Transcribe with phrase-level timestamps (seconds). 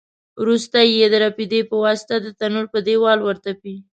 [0.41, 3.75] وروسته یې د رپېدې په واسطه د تنور په دېوال ورتپي.